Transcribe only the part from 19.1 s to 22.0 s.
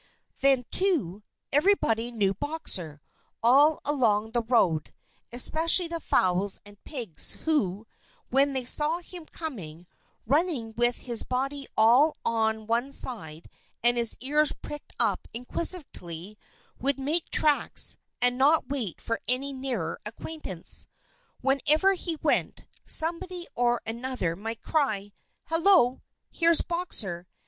any nearer acquaintance. Wherever